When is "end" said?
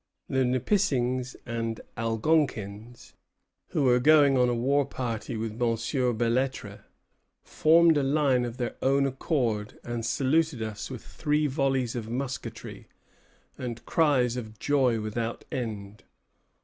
15.51-16.03